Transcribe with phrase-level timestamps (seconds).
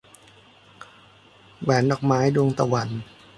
[1.61, 2.89] แหวนดอกไม้- ดวงตะวัน